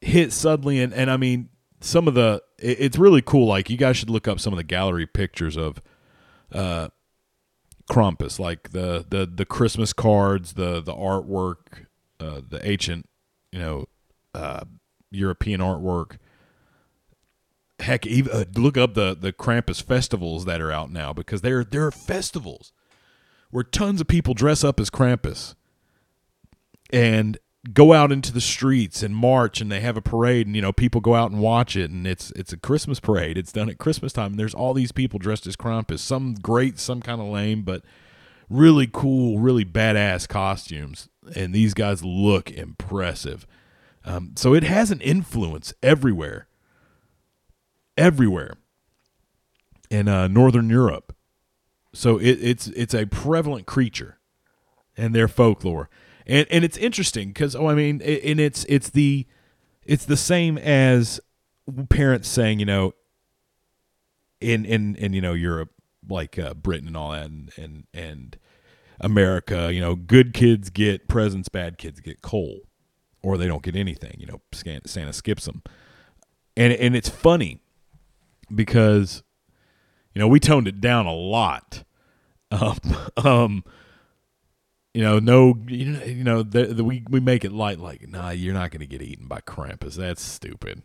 hit 0.00 0.32
suddenly. 0.32 0.80
And, 0.80 0.92
and 0.92 1.10
I 1.10 1.16
mean, 1.16 1.48
some 1.80 2.06
of 2.06 2.14
the, 2.14 2.42
it, 2.58 2.76
it's 2.80 2.98
really 2.98 3.22
cool. 3.22 3.46
Like, 3.46 3.70
you 3.70 3.76
guys 3.76 3.96
should 3.96 4.10
look 4.10 4.28
up 4.28 4.40
some 4.40 4.52
of 4.52 4.58
the 4.58 4.64
gallery 4.64 5.06
pictures 5.06 5.56
of 5.56 5.80
uh, 6.52 6.88
Krampus, 7.90 8.38
like 8.38 8.70
the, 8.70 9.04
the, 9.08 9.26
the 9.26 9.44
Christmas 9.44 9.92
cards, 9.92 10.54
the, 10.54 10.80
the 10.80 10.94
artwork, 10.94 11.86
uh, 12.20 12.40
the 12.46 12.66
ancient, 12.68 13.08
you 13.50 13.58
know, 13.58 13.86
uh, 14.34 14.64
European 15.10 15.60
artwork. 15.60 16.18
Heck, 17.80 18.06
even, 18.06 18.32
uh, 18.32 18.44
look 18.54 18.76
up 18.76 18.94
the 18.94 19.16
the 19.18 19.32
Krampus 19.32 19.82
festivals 19.82 20.44
that 20.44 20.60
are 20.60 20.70
out 20.70 20.92
now 20.92 21.12
because 21.12 21.40
they're 21.40 21.64
they're 21.64 21.90
festivals 21.90 22.72
where 23.50 23.64
tons 23.64 24.00
of 24.00 24.06
people 24.06 24.34
dress 24.34 24.62
up 24.62 24.78
as 24.78 24.88
Krampus 24.88 25.56
and 26.92 27.38
go 27.72 27.92
out 27.92 28.10
into 28.10 28.32
the 28.32 28.40
streets 28.40 29.04
and 29.04 29.14
march 29.14 29.60
and 29.60 29.70
they 29.70 29.80
have 29.80 29.96
a 29.96 30.02
parade 30.02 30.48
and 30.48 30.56
you 30.56 30.62
know 30.62 30.72
people 30.72 31.00
go 31.00 31.14
out 31.14 31.30
and 31.30 31.40
watch 31.40 31.76
it 31.76 31.92
and 31.92 32.06
it's 32.08 32.32
it's 32.32 32.52
a 32.52 32.56
Christmas 32.56 32.98
parade. 32.98 33.38
It's 33.38 33.52
done 33.52 33.70
at 33.70 33.78
Christmas 33.78 34.12
time 34.12 34.32
and 34.32 34.40
there's 34.40 34.54
all 34.54 34.74
these 34.74 34.92
people 34.92 35.18
dressed 35.18 35.46
as 35.46 35.56
Krampus. 35.56 36.00
Some 36.00 36.34
great, 36.34 36.78
some 36.78 37.00
kind 37.00 37.20
of 37.20 37.28
lame, 37.28 37.62
but 37.62 37.82
really 38.48 38.88
cool, 38.90 39.38
really 39.38 39.64
badass 39.64 40.28
costumes. 40.28 41.08
And 41.36 41.54
these 41.54 41.74
guys 41.74 42.04
look 42.04 42.50
impressive. 42.50 43.46
Um, 44.04 44.32
so 44.36 44.54
it 44.54 44.64
has 44.64 44.90
an 44.90 45.00
influence 45.00 45.72
everywhere, 45.82 46.48
everywhere 47.96 48.56
in 49.90 50.08
uh, 50.08 50.28
Northern 50.28 50.68
Europe. 50.68 51.14
So 51.92 52.18
it, 52.18 52.38
it's 52.40 52.68
it's 52.68 52.94
a 52.94 53.06
prevalent 53.06 53.66
creature, 53.66 54.18
and 54.96 55.14
their 55.14 55.28
folklore, 55.28 55.90
and 56.26 56.46
and 56.50 56.64
it's 56.64 56.76
interesting 56.76 57.28
because 57.28 57.54
oh 57.54 57.68
I 57.68 57.74
mean 57.74 58.00
and 58.02 58.40
it's 58.40 58.64
it's 58.68 58.90
the 58.90 59.26
it's 59.84 60.04
the 60.04 60.16
same 60.16 60.58
as 60.58 61.20
parents 61.88 62.28
saying 62.28 62.58
you 62.58 62.66
know 62.66 62.92
in 64.40 64.64
in 64.64 64.96
in 64.96 65.12
you 65.12 65.20
know 65.20 65.32
Europe 65.32 65.70
like 66.08 66.38
uh, 66.38 66.54
Britain 66.54 66.88
and 66.88 66.96
all 66.96 67.12
that 67.12 67.26
and 67.26 67.50
and 67.56 67.86
and 67.94 68.38
America 69.00 69.72
you 69.72 69.80
know 69.80 69.94
good 69.94 70.34
kids 70.34 70.70
get 70.70 71.08
presents 71.08 71.48
bad 71.48 71.78
kids 71.78 72.00
get 72.00 72.22
coal 72.22 72.60
or 73.22 73.38
they 73.38 73.46
don't 73.46 73.62
get 73.62 73.76
anything 73.76 74.16
you 74.18 74.26
know 74.26 74.40
Santa 74.52 75.12
skips 75.12 75.46
them 75.46 75.62
and 76.56 76.72
and 76.72 76.96
it's 76.96 77.08
funny 77.08 77.60
because 78.54 79.22
you 80.14 80.20
know, 80.20 80.28
we 80.28 80.40
toned 80.40 80.68
it 80.68 80.80
down 80.80 81.06
a 81.06 81.14
lot. 81.14 81.84
Um, 82.52 82.78
um 83.16 83.64
you 84.94 85.02
know, 85.02 85.18
no, 85.18 85.58
you 85.66 86.24
know, 86.24 86.42
the, 86.42 86.66
the, 86.66 86.84
we 86.84 87.02
we 87.08 87.20
make 87.20 87.44
it 87.44 87.52
light, 87.52 87.78
like, 87.78 88.06
nah, 88.08 88.30
you're 88.30 88.54
not 88.54 88.70
going 88.70 88.80
to 88.80 88.86
get 88.86 89.02
eaten 89.02 89.26
by 89.26 89.40
Krampus. 89.40 89.94
That's 89.94 90.22
stupid. 90.22 90.82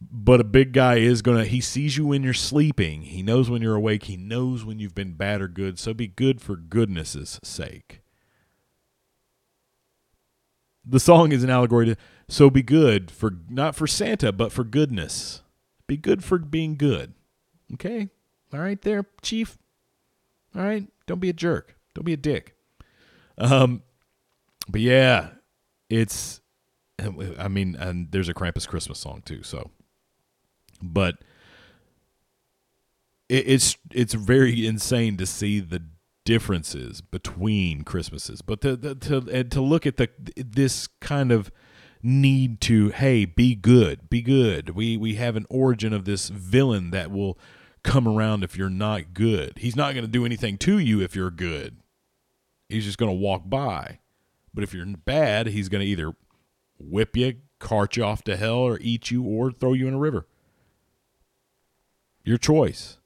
But 0.00 0.40
a 0.40 0.44
big 0.44 0.72
guy 0.72 0.96
is 0.96 1.22
gonna. 1.22 1.44
He 1.44 1.60
sees 1.60 1.96
you 1.96 2.06
when 2.06 2.22
you're 2.22 2.34
sleeping. 2.34 3.02
He 3.02 3.22
knows 3.22 3.48
when 3.48 3.62
you're 3.62 3.74
awake. 3.74 4.04
He 4.04 4.16
knows 4.16 4.64
when 4.64 4.78
you've 4.78 4.94
been 4.94 5.14
bad 5.14 5.40
or 5.40 5.48
good. 5.48 5.78
So 5.78 5.94
be 5.94 6.06
good 6.06 6.40
for 6.40 6.56
goodness's 6.56 7.40
sake. 7.42 8.02
The 10.84 11.00
song 11.00 11.32
is 11.32 11.42
an 11.42 11.50
allegory 11.50 11.86
to 11.86 11.96
so 12.28 12.50
be 12.50 12.62
good 12.62 13.10
for 13.10 13.38
not 13.48 13.74
for 13.74 13.86
Santa, 13.86 14.32
but 14.32 14.52
for 14.52 14.64
goodness. 14.64 15.42
Be 15.86 15.96
good 15.96 16.24
for 16.24 16.38
being 16.38 16.76
good. 16.76 17.14
Okay? 17.74 18.08
All 18.52 18.60
right, 18.60 18.80
there, 18.82 19.06
Chief. 19.22 19.56
All 20.54 20.62
right, 20.62 20.86
don't 21.06 21.20
be 21.20 21.28
a 21.28 21.34
jerk. 21.34 21.76
Don't 21.94 22.04
be 22.04 22.12
a 22.12 22.18
dick. 22.18 22.55
Um, 23.38 23.82
but 24.68 24.80
yeah, 24.80 25.30
it's. 25.88 26.40
I 27.38 27.48
mean, 27.48 27.76
and 27.78 28.10
there's 28.10 28.30
a 28.30 28.34
Krampus 28.34 28.66
Christmas 28.66 28.98
song 28.98 29.22
too. 29.24 29.42
So, 29.42 29.70
but 30.80 31.16
it, 33.28 33.44
it's 33.46 33.76
it's 33.92 34.14
very 34.14 34.66
insane 34.66 35.18
to 35.18 35.26
see 35.26 35.60
the 35.60 35.82
differences 36.24 37.02
between 37.02 37.84
Christmases, 37.84 38.40
but 38.40 38.62
to 38.62 38.76
to 38.76 39.44
to 39.44 39.60
look 39.60 39.86
at 39.86 39.98
the 39.98 40.08
this 40.36 40.86
kind 41.00 41.32
of 41.32 41.52
need 42.02 42.60
to 42.60 42.90
hey 42.90 43.24
be 43.24 43.54
good 43.56 44.08
be 44.08 44.22
good 44.22 44.70
we 44.70 44.96
we 44.96 45.16
have 45.16 45.34
an 45.34 45.44
origin 45.50 45.92
of 45.92 46.04
this 46.04 46.28
villain 46.28 46.90
that 46.92 47.10
will 47.10 47.36
come 47.86 48.06
around 48.06 48.42
if 48.44 48.58
you're 48.58 48.68
not 48.68 49.14
good. 49.14 49.58
He's 49.58 49.76
not 49.76 49.94
going 49.94 50.04
to 50.04 50.10
do 50.10 50.26
anything 50.26 50.58
to 50.58 50.78
you 50.78 51.00
if 51.00 51.14
you're 51.14 51.30
good. 51.30 51.76
He's 52.68 52.84
just 52.84 52.98
going 52.98 53.10
to 53.10 53.16
walk 53.16 53.42
by. 53.48 54.00
But 54.52 54.64
if 54.64 54.72
you're 54.74 54.86
bad, 54.86 55.48
he's 55.48 55.68
going 55.68 55.82
to 55.82 55.86
either 55.86 56.14
whip 56.78 57.16
you, 57.16 57.36
cart 57.58 57.96
you 57.96 58.04
off 58.04 58.22
to 58.24 58.36
hell, 58.36 58.58
or 58.58 58.78
eat 58.80 59.10
you, 59.10 59.22
or 59.22 59.52
throw 59.52 59.72
you 59.72 59.86
in 59.86 59.94
a 59.94 59.98
river. 59.98 60.26
Your 62.24 62.38
choice. 62.38 62.98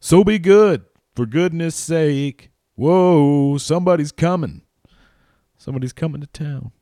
So 0.00 0.24
be 0.24 0.38
good, 0.38 0.84
for 1.14 1.26
goodness 1.26 1.76
sake. 1.76 2.50
Whoa, 2.74 3.58
somebody's 3.58 4.12
coming. 4.12 4.62
Somebody's 5.58 5.92
coming 5.92 6.22
to 6.22 6.26
town. 6.26 6.72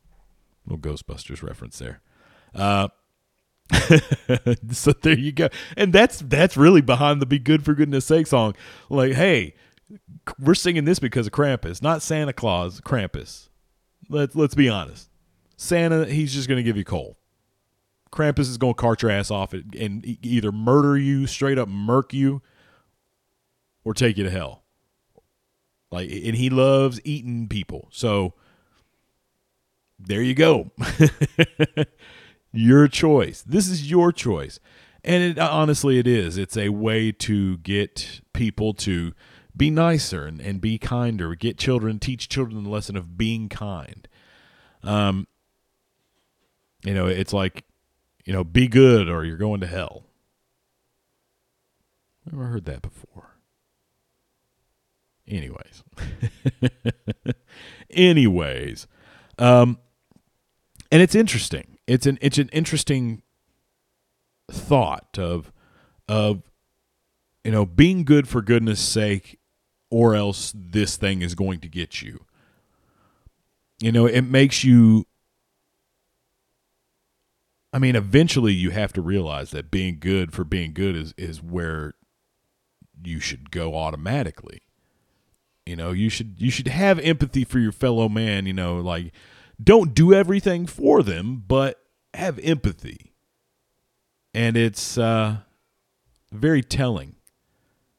Little 0.65 0.79
Ghostbusters 0.79 1.43
reference 1.43 1.79
there. 1.81 2.01
Uh, 2.55 2.89
so 4.71 4.93
there 4.93 5.19
you 5.19 5.33
go. 5.33 5.49
And 5.77 5.93
that's 5.93 6.21
that's 6.21 6.57
really 6.57 6.81
behind 6.81 7.21
the 7.21 7.27
"Be 7.27 7.39
Good 7.39 7.65
for 7.65 7.75
Goodness 7.75 8.05
Sake" 8.05 8.27
song. 8.27 8.55
Like, 8.89 9.13
hey, 9.13 9.55
we're 10.39 10.55
singing 10.55 10.85
this 10.85 10.99
because 10.99 11.27
of 11.27 11.33
Krampus, 11.33 11.83
not 11.83 12.03
Santa 12.03 12.33
Claus. 12.33 12.81
Krampus. 12.81 13.49
Let's 14.09 14.35
let's 14.35 14.55
be 14.55 14.69
honest. 14.69 15.11
Santa, 15.57 16.07
he's 16.07 16.33
just 16.33 16.49
going 16.49 16.59
to 16.59 16.63
give 16.63 16.77
you 16.77 16.85
coal. 16.85 17.19
Krampus 18.13 18.41
is 18.41 18.59
going 18.59 18.75
to 18.75 18.81
cart 18.81 19.03
your 19.03 19.11
ass 19.11 19.31
off 19.31 19.53
and 19.53 20.17
either 20.23 20.53
murder 20.53 20.97
you, 20.97 21.27
straight 21.27 21.59
up 21.59 21.69
murk 21.69 22.15
you, 22.15 22.43
or 23.85 23.93
take 23.93 24.17
you 24.17 24.25
to 24.25 24.31
hell. 24.31 24.63
Like, 25.91 26.11
and 26.11 26.37
he 26.37 26.49
loves 26.49 27.01
eating 27.05 27.49
people. 27.49 27.89
So 27.91 28.35
there 29.99 30.23
you 30.23 30.35
go. 30.35 30.71
your 32.53 32.89
choice. 32.89 33.43
This 33.43 33.69
is 33.69 33.91
your 33.91 34.13
choice. 34.13 34.61
And 35.05 35.23
it, 35.23 35.39
honestly, 35.39 35.99
it 35.99 36.07
is. 36.07 36.39
It's 36.39 36.57
a 36.57 36.69
way 36.71 37.13
to 37.13 37.59
get 37.59 38.21
people 38.33 38.75
to 38.75 39.13
be 39.59 39.71
nicer 39.71 40.25
and, 40.25 40.41
and 40.41 40.61
be 40.61 40.79
kinder. 40.79 41.35
Get 41.35 41.59
children, 41.59 41.99
teach 41.99 42.29
children 42.29 42.63
the 42.63 42.71
lesson 42.71 42.97
of 42.97 43.19
being 43.19 43.49
kind. 43.49 44.09
Um, 44.83 45.27
you 46.85 46.95
know, 46.95 47.07
it's 47.07 47.33
like, 47.33 47.65
you 48.25 48.33
know, 48.33 48.45
be 48.45 48.69
good 48.69 49.09
or 49.09 49.25
you're 49.25 49.37
going 49.37 49.61
to 49.61 49.67
hell. 49.67 50.05
Never 52.25 52.47
heard 52.47 52.65
that 52.67 52.83
before. 52.83 53.37
Anyways. 55.27 55.83
Anyways. 57.91 58.87
Um, 59.39 59.79
and 60.91 61.03
it's 61.03 61.15
interesting. 61.15 61.79
It's 61.87 62.07
an 62.07 62.19
it's 62.21 62.39
an 62.39 62.49
interesting 62.51 63.23
thought 64.51 65.19
of 65.19 65.53
of 66.09 66.43
you 67.45 67.53
know 67.53 67.67
being 67.67 68.05
good 68.05 68.29
for 68.29 68.41
goodness 68.41 68.81
sake 68.81 69.38
or 69.91 70.15
else 70.15 70.53
this 70.55 70.97
thing 70.97 71.23
is 71.23 71.35
going 71.35 71.61
to 71.61 71.69
get 71.69 72.03
you 72.03 72.25
you 73.81 73.93
know 73.93 74.07
it 74.07 74.23
makes 74.23 74.65
you 74.65 75.07
i 77.73 77.79
mean 77.79 77.97
eventually 77.97 78.53
you 78.53 78.71
have 78.71 78.93
to 78.93 79.01
realize 79.01 79.51
that 79.51 79.71
being 79.71 79.99
good 79.99 80.33
for 80.33 80.45
being 80.45 80.73
good 80.73 80.97
is 80.97 81.15
is 81.17 81.43
where 81.43 81.95
you 83.05 83.21
should 83.21 83.51
go 83.51 83.75
automatically 83.75 84.63
you 85.65 85.77
know 85.77 85.93
you 85.93 86.09
should 86.09 86.35
you 86.39 86.51
should 86.51 86.69
have 86.69 86.99
empathy 87.01 87.45
for 87.45 87.59
your 87.59 87.73
fellow 87.73 88.09
man 88.09 88.47
you 88.47 88.53
know 88.53 88.79
like 88.79 89.13
don't 89.63 89.95
do 89.95 90.15
everything 90.15 90.67
for 90.67 91.03
them, 91.03 91.43
but 91.47 91.81
have 92.15 92.39
empathy. 92.41 93.13
And 94.33 94.57
it's 94.57 94.97
uh, 94.97 95.39
very 96.31 96.63
telling. 96.63 97.17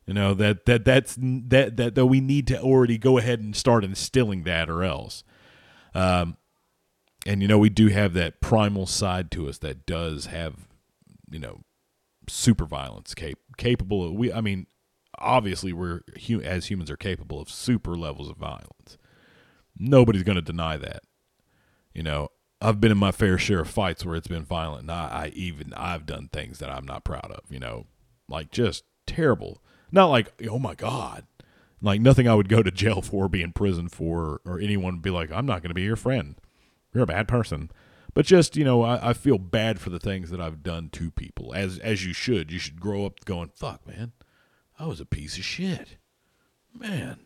You 0.09 0.15
know 0.15 0.33
that 0.33 0.65
that 0.65 0.85
that's 0.85 1.15
that 1.19 1.77
that 1.77 1.93
that 1.93 2.05
we 2.07 2.19
need 2.19 2.47
to 2.47 2.59
already 2.59 2.97
go 2.97 3.19
ahead 3.19 3.41
and 3.41 3.55
start 3.55 3.83
instilling 3.83 4.41
that, 4.41 4.67
or 4.67 4.83
else. 4.83 5.23
Um, 5.93 6.37
and 7.27 7.43
you 7.43 7.47
know 7.47 7.59
we 7.59 7.69
do 7.69 7.89
have 7.89 8.15
that 8.15 8.41
primal 8.41 8.87
side 8.87 9.29
to 9.29 9.47
us 9.47 9.59
that 9.59 9.85
does 9.85 10.25
have, 10.25 10.55
you 11.29 11.37
know, 11.37 11.61
super 12.27 12.65
violence 12.65 13.13
cap- 13.13 13.37
capable 13.57 14.03
of 14.03 14.13
we. 14.13 14.33
I 14.33 14.41
mean, 14.41 14.65
obviously 15.19 15.73
we're 15.73 16.01
as 16.43 16.71
humans 16.71 16.89
are 16.89 16.97
capable 16.97 17.39
of 17.39 17.51
super 17.51 17.95
levels 17.95 18.31
of 18.31 18.37
violence. 18.37 18.97
Nobody's 19.77 20.23
going 20.23 20.37
to 20.37 20.41
deny 20.41 20.77
that. 20.77 21.03
You 21.93 22.01
know, 22.01 22.29
I've 22.59 22.81
been 22.81 22.91
in 22.91 22.97
my 22.97 23.11
fair 23.11 23.37
share 23.37 23.59
of 23.59 23.69
fights 23.69 24.03
where 24.03 24.15
it's 24.15 24.27
been 24.27 24.43
violent, 24.43 24.81
and 24.81 24.91
I, 24.91 25.25
I 25.25 25.31
even 25.35 25.71
I've 25.75 26.07
done 26.07 26.29
things 26.33 26.57
that 26.57 26.71
I'm 26.71 26.87
not 26.87 27.03
proud 27.03 27.29
of. 27.29 27.41
You 27.51 27.59
know, 27.59 27.85
like 28.27 28.49
just 28.49 28.85
terrible. 29.05 29.61
Not 29.91 30.07
like 30.07 30.31
oh 30.49 30.59
my 30.59 30.75
god, 30.75 31.25
like 31.81 32.01
nothing 32.01 32.27
I 32.27 32.35
would 32.35 32.49
go 32.49 32.61
to 32.61 32.71
jail 32.71 33.01
for, 33.01 33.27
be 33.27 33.41
in 33.41 33.53
prison 33.53 33.87
for, 33.89 34.41
or 34.45 34.59
anyone 34.59 34.99
be 34.99 35.09
like, 35.09 35.31
I'm 35.31 35.45
not 35.45 35.61
going 35.61 35.69
to 35.69 35.75
be 35.75 35.83
your 35.83 35.95
friend. 35.95 36.35
You're 36.93 37.03
a 37.03 37.07
bad 37.07 37.27
person. 37.27 37.71
But 38.13 38.25
just 38.25 38.57
you 38.57 38.63
know, 38.63 38.83
I, 38.83 39.09
I 39.09 39.13
feel 39.13 39.37
bad 39.37 39.79
for 39.79 39.89
the 39.89 39.99
things 39.99 40.29
that 40.31 40.41
I've 40.41 40.63
done 40.63 40.89
to 40.89 41.11
people, 41.11 41.53
as 41.53 41.77
as 41.79 42.05
you 42.05 42.13
should. 42.13 42.51
You 42.51 42.59
should 42.59 42.79
grow 42.79 43.05
up 43.05 43.23
going, 43.25 43.51
fuck, 43.55 43.85
man, 43.87 44.13
I 44.77 44.87
was 44.87 44.99
a 44.99 45.05
piece 45.05 45.37
of 45.37 45.43
shit, 45.43 45.97
man. 46.73 47.19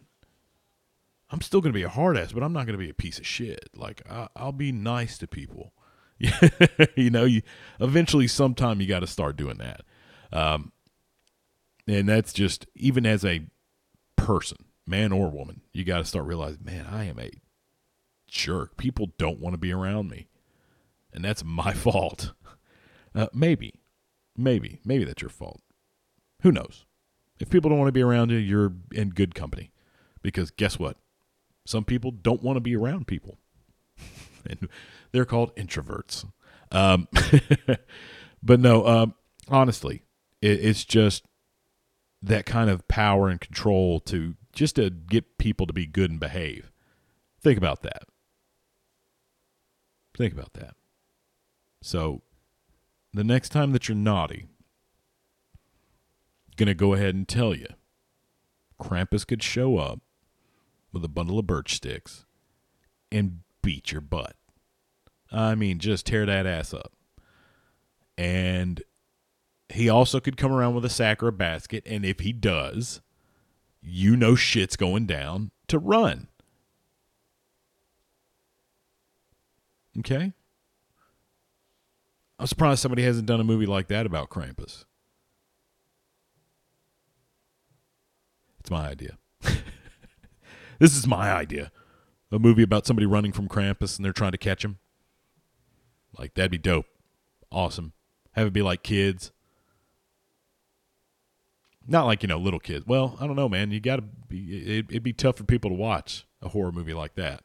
I'm 1.30 1.42
still 1.42 1.62
going 1.62 1.74
to 1.74 1.78
be 1.78 1.84
a 1.84 1.90
hard 1.90 2.16
ass, 2.16 2.32
but 2.32 2.44
I'm 2.44 2.54
not 2.54 2.68
going 2.68 2.78
to 2.78 2.84
be 2.84 2.92
a 2.92 2.94
piece 2.94 3.18
of 3.18 3.26
shit. 3.26 3.70
Like 3.76 4.04
I, 4.10 4.28
will 4.40 4.52
be 4.52 4.72
nice 4.72 5.18
to 5.18 5.28
people. 5.28 5.74
you 6.96 7.10
know, 7.10 7.26
you 7.26 7.42
eventually 7.80 8.28
sometime 8.28 8.80
you 8.80 8.88
got 8.88 9.00
to 9.00 9.08
start 9.08 9.36
doing 9.36 9.58
that. 9.58 9.82
Um, 10.32 10.72
and 11.88 12.08
that's 12.08 12.34
just 12.34 12.66
even 12.76 13.06
as 13.06 13.26
a 13.26 13.48
person, 14.16 14.58
man 14.88 15.12
or 15.12 15.30
woman, 15.30 15.62
you 15.72 15.84
got 15.84 15.98
to 15.98 16.06
start 16.06 16.26
realizing, 16.26 16.64
man, 16.64 16.86
I 16.90 17.06
am 17.06 17.20
a 17.20 17.32
jerk. 18.28 18.78
People 18.78 19.12
don't 19.18 19.40
want 19.40 19.54
to 19.54 19.60
be 19.60 19.72
around 19.72 20.10
me, 20.10 20.28
and 21.14 21.24
that's 21.24 21.44
my 21.44 21.74
fault. 21.74 22.34
Uh, 23.16 23.28
maybe, 23.34 23.82
maybe, 24.36 24.80
maybe 24.84 25.04
that's 25.04 25.22
your 25.22 25.30
fault. 25.30 25.62
Who 26.42 26.52
knows? 26.52 26.86
If 27.40 27.50
people 27.50 27.70
don't 27.70 27.80
want 27.80 27.90
to 27.90 27.94
be 27.94 28.02
around 28.02 28.32
you, 28.32 28.38
you're 28.38 28.74
in 28.92 29.10
good 29.10 29.36
company. 29.36 29.72
Because 30.22 30.52
guess 30.52 30.80
what? 30.80 30.98
Some 31.66 31.84
people 31.84 32.12
don't 32.12 32.42
want 32.42 32.58
to 32.58 32.62
be 32.62 32.76
around 32.76 33.08
people, 33.08 33.38
and 34.50 34.68
they're 35.12 35.26
called 35.26 35.56
introverts. 35.56 36.26
Um, 36.72 37.08
but 38.44 38.60
no, 38.60 38.86
um, 38.88 39.16
honestly, 39.48 40.04
it, 40.42 40.66
it's 40.66 40.86
just 40.86 41.24
that 42.24 42.46
kind 42.46 42.70
of 42.70 42.88
power 42.88 43.28
and 43.28 43.42
control 43.42 44.00
to 44.00 44.36
just 44.54 44.78
to 44.78 44.90
get 44.90 45.38
people 45.38 45.68
to 45.68 45.74
be 45.74 45.86
good 45.86 46.10
and 46.10 46.20
behave. 46.20 46.72
Think 47.42 47.58
about 47.58 47.82
that. 47.82 48.04
Think 50.18 50.34
about 50.34 50.54
that. 50.54 50.76
So, 51.82 52.22
the 53.14 53.24
next 53.24 53.50
time 53.50 53.74
that 53.74 53.90
you're 53.90 53.98
naughty, 53.98 54.48
going 56.56 56.68
to 56.68 56.74
go 56.74 56.94
ahead 56.94 57.14
and 57.14 57.28
tell 57.28 57.54
you 57.54 57.68
Krampus 58.82 59.28
could 59.28 59.44
show 59.44 59.78
up 59.78 60.00
with 60.92 61.04
a 61.04 61.10
bundle 61.10 61.40
of 61.40 61.48
birch 61.48 61.76
sticks 61.76 62.26
and 63.12 63.40
beat 63.62 63.92
your 63.92 64.02
butt. 64.02 64.36
I 65.32 65.56
mean, 65.56 65.80
just 65.80 66.06
tear 66.06 66.26
that 66.26 66.46
ass 66.46 66.74
up. 66.74 66.94
And 68.18 68.82
he 69.74 69.90
also 69.90 70.20
could 70.20 70.38
come 70.38 70.52
around 70.52 70.76
with 70.76 70.86
a 70.86 70.90
sack 70.90 71.22
or 71.24 71.28
a 71.28 71.34
basket, 71.34 71.84
and 71.86 72.06
if 72.06 72.20
he 72.20 72.32
does, 72.32 73.02
you 73.82 74.16
know 74.16 74.36
shit's 74.36 74.76
going 74.76 75.06
down 75.06 75.52
to 75.68 75.80
run. 75.80 76.28
Okay? 80.00 80.34
I'm 82.40 82.48
surprised 82.48 82.82
somebody 82.82 83.04
hasn't 83.04 83.28
done 83.28 83.40
a 83.40 83.44
movie 83.44 83.66
like 83.66 83.88
that 83.88 84.06
about 84.06 84.30
Krampus. 84.30 84.86
It's 88.60 88.72
my 88.72 88.88
idea. 88.88 89.18
This 90.80 90.98
is 90.98 91.08
my 91.08 91.32
idea. 91.32 91.72
A 92.32 92.40
movie 92.40 92.64
about 92.64 92.86
somebody 92.86 93.06
running 93.06 93.32
from 93.32 93.48
Krampus 93.48 93.96
and 93.96 94.04
they're 94.04 94.12
trying 94.12 94.32
to 94.32 94.38
catch 94.38 94.66
him. 94.66 94.80
Like 96.18 96.34
that'd 96.34 96.52
be 96.52 96.58
dope. 96.58 96.88
Awesome. 97.52 97.94
Have 98.32 98.48
it 98.48 98.54
be 98.54 98.62
like 98.62 98.84
kids. 98.84 99.32
Not 101.88 102.06
like, 102.06 102.24
you 102.24 102.28
know, 102.28 102.38
little 102.38 102.60
kids. 102.60 102.86
Well, 102.88 103.18
I 103.20 103.28
don't 103.28 103.36
know, 103.36 103.50
man. 103.50 103.72
You 103.72 103.80
got 103.80 103.98
to 103.98 104.02
be 104.02 104.80
it, 104.80 104.86
it'd 104.90 105.04
be 105.04 105.14
tough 105.14 105.38
for 105.38 105.44
people 105.44 105.70
to 105.70 105.76
watch 105.76 106.26
a 106.42 106.50
horror 106.50 106.72
movie 106.72 106.94
like 106.94 107.16
that. 107.16 107.44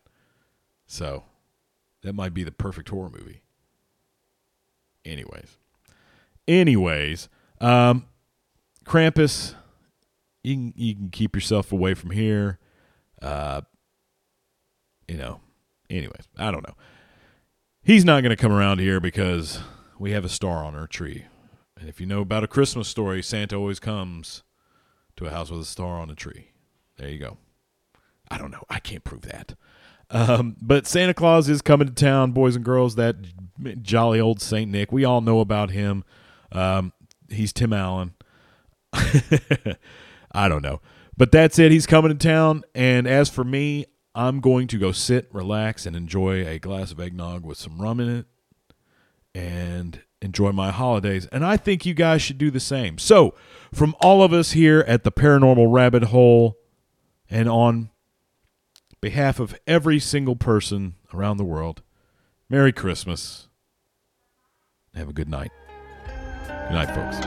So, 0.87 1.25
that 2.03 2.15
might 2.15 2.35
be 2.35 2.45
the 2.45 2.53
perfect 2.53 2.89
horror 2.89 3.11
movie. 3.11 3.43
Anyways. 5.05 5.57
Anyways, 6.47 7.29
um 7.61 8.07
Krampus 8.85 9.55
you 10.43 10.55
can, 10.55 10.75
you 10.77 10.95
can 10.95 11.11
keep 11.11 11.35
yourself 11.35 11.73
away 11.73 11.95
from 11.95 12.11
here. 12.11 12.59
Uh, 13.21 13.63
you 15.07 15.17
know, 15.17 15.41
anyways, 15.91 16.29
I 16.37 16.51
don't 16.51 16.67
know. 16.67 16.75
He's 17.83 18.05
not 18.05 18.23
going 18.23 18.31
to 18.31 18.41
come 18.41 18.53
around 18.53 18.79
here 18.79 19.01
because 19.01 19.61
we 19.99 20.13
have 20.13 20.25
a 20.25 20.29
star 20.29 20.65
on 20.65 20.75
our 20.75 20.87
tree. 20.87 21.27
And 21.79 21.89
if 21.89 22.01
you 22.01 22.07
know 22.07 22.21
about 22.21 22.45
a 22.45 22.49
Christmas 22.49 22.89
story, 22.89 23.23
Santa 23.23 23.57
always 23.57 23.79
comes 23.79 24.43
to 25.17 25.27
a 25.27 25.31
house 25.31 25.51
with 25.51 25.61
a 25.61 25.65
star 25.65 26.01
on 26.01 26.11
a 26.11 26.15
tree. 26.15 26.51
There 26.97 27.09
you 27.09 27.19
go. 27.19 27.37
I 28.31 28.39
don't 28.39 28.51
know. 28.51 28.65
I 28.69 28.81
can't 28.81 29.05
prove 29.05 29.23
that. 29.23 29.55
Um, 30.11 30.57
but 30.61 30.87
Santa 30.87 31.15
Claus 31.15 31.49
is 31.49 31.63
coming 31.63 31.87
to 31.89 31.95
town, 31.95 32.33
boys 32.33 32.57
and 32.57 32.65
girls. 32.65 32.97
That 32.97 33.17
jolly 33.83 34.21
old 34.21 34.41
Saint 34.41 34.71
Nick. 34.71 34.91
We 34.91 35.05
all 35.05 35.21
know 35.21 35.41
about 35.41 35.71
him. 35.71 36.05
Um, 36.51 36.93
he's 37.29 37.53
Tim 37.53 37.73
Allen. 37.73 38.15
I 38.93 40.49
don't 40.49 40.63
know. 40.63 40.81
But 41.17 41.31
that's 41.33 41.59
it. 41.59 41.73
He's 41.73 41.87
coming 41.87 42.11
to 42.11 42.17
town. 42.17 42.65
And 42.75 43.07
as 43.07 43.29
for 43.29 43.45
me, 43.45 43.87
I'm 44.15 44.41
going 44.41 44.67
to 44.69 44.79
go 44.79 44.93
sit, 44.93 45.29
relax, 45.33 45.87
and 45.87 45.95
enjoy 45.95 46.47
a 46.47 46.59
glass 46.59 46.91
of 46.91 47.01
eggnog 47.01 47.45
with 47.45 47.59
some 47.59 47.81
rum 47.81 48.01
in 48.01 48.09
it 48.09 48.27
and 49.35 50.01
enjoy 50.21 50.53
my 50.53 50.71
holidays. 50.71 51.27
And 51.27 51.45
I 51.45 51.57
think 51.57 51.87
you 51.87 51.95
guys 51.95 52.23
should 52.23 52.39
do 52.39 52.51
the 52.51 52.61
same. 52.61 52.99
So, 52.99 53.35
from 53.73 53.95
all 54.01 54.23
of 54.23 54.33
us 54.33 54.53
here 54.53 54.85
at 54.87 55.05
the 55.05 55.13
Paranormal 55.13 55.73
Rabbit 55.73 56.05
Hole 56.05 56.57
and 57.31 57.49
on 57.49 57.91
behalf 59.01 59.39
of 59.39 59.59
every 59.67 60.01
single 60.01 60.37
person 60.37 60.95
around 61.13 61.37
the 61.37 61.45
world, 61.45 61.83
Merry 62.49 62.73
Christmas. 62.73 63.49
Have 64.95 65.11
a 65.11 65.13
good 65.13 65.29
night. 65.29 65.51
Good 66.47 66.73
night, 66.73 66.95
folks. 66.95 67.19